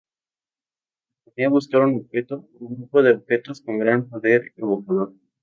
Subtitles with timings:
[1.23, 5.13] Proponía buscar un objeto o grupo de objetos con gran poder evocador.